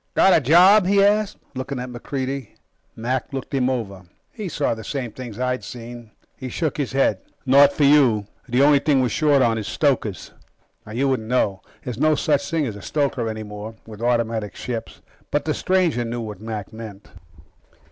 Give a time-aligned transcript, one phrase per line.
[0.15, 2.55] "Got a job?" he asked, looking at MacReidie.
[2.95, 4.01] Mac looked him over.
[4.31, 6.09] He saw the same things I'd seen.
[6.35, 7.19] He shook his head.
[7.45, 8.25] "Not for you.
[8.49, 10.31] The only thing we're short on is stokers."
[10.91, 11.61] You wouldn't know.
[11.83, 15.01] There's no such thing as a stoker any more, with automatic ships.
[15.29, 17.11] But the stranger knew what Mac meant.